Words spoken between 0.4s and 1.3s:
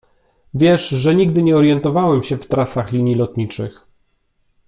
Wiesz, że